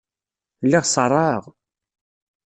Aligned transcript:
Lliɣ 0.65 0.85
ṣerɛeɣ. 0.93 1.43